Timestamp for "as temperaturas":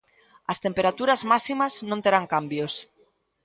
0.51-1.21